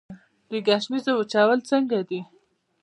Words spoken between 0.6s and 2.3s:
ګشنیزو وچول څنګه دي؟